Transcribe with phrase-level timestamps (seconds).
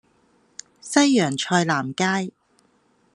[0.81, 2.31] 西洋菜南街